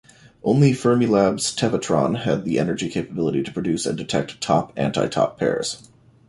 Only 0.43 0.71
Fermilab's 0.71 1.55
Tevatron 1.55 2.21
had 2.23 2.43
the 2.43 2.57
energy 2.57 2.89
capability 2.89 3.43
to 3.43 3.51
produce 3.51 3.85
and 3.85 3.95
detect 3.95 4.41
top 4.41 4.73
anti-top 4.75 5.37
pairs. 5.37 5.87